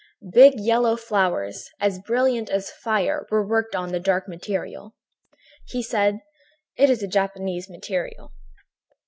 [0.33, 4.95] Big yellow flowers, as brilliant as fire, were worked on the dark material.
[5.67, 6.21] "He said:
[6.75, 8.31] "'It is a Japanese material.'